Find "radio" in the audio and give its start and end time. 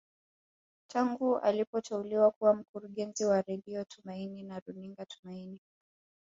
3.41-3.83